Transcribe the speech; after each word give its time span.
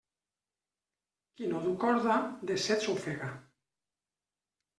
Qui 1.37 1.49
no 1.51 1.61
du 1.65 1.73
corda, 1.83 2.15
de 2.53 2.57
set 2.65 2.87
s'ofega. 2.87 3.29